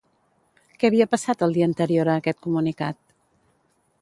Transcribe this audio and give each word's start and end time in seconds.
Què 0.83 0.89
havia 0.89 1.07
passat 1.11 1.45
el 1.49 1.53
dia 1.59 1.67
anterior 1.73 2.11
a 2.11 2.17
aquest 2.23 2.43
comunicat? 2.47 3.03